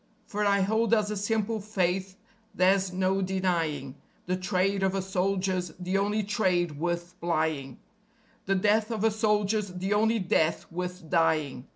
[0.25, 2.17] For I hold as a simple faith
[2.55, 3.93] there's no denying:
[4.25, 7.77] The trade of a soldier's the only trade worth plying;
[8.47, 11.67] The death of a soldier's the only death worth dying.